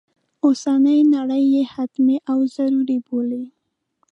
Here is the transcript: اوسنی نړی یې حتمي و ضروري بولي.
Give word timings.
اوسنی 0.45 0.99
نړی 1.15 1.43
یې 1.53 1.63
حتمي 1.73 2.17
و 2.37 2.39
ضروري 2.55 2.97
بولي. 3.07 3.43